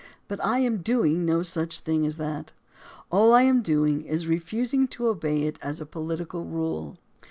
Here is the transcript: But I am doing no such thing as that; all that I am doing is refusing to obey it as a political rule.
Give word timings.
But 0.27 0.43
I 0.43 0.57
am 0.57 0.77
doing 0.79 1.27
no 1.27 1.43
such 1.43 1.77
thing 1.77 2.07
as 2.07 2.17
that; 2.17 2.53
all 3.11 3.29
that 3.29 3.35
I 3.35 3.41
am 3.43 3.61
doing 3.61 4.01
is 4.03 4.25
refusing 4.25 4.87
to 4.87 5.07
obey 5.09 5.43
it 5.43 5.59
as 5.61 5.79
a 5.79 5.85
political 5.85 6.43
rule. 6.43 6.97